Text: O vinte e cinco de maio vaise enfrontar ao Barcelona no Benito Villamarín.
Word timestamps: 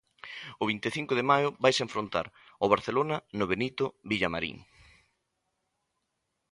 O 0.61 0.63
vinte 0.71 0.85
e 0.89 0.93
cinco 0.97 1.13
de 1.15 1.27
maio 1.31 1.49
vaise 1.63 1.81
enfrontar 1.87 2.27
ao 2.61 2.71
Barcelona 2.73 3.17
no 3.37 3.45
Benito 3.51 3.85
Villamarín. 4.11 4.57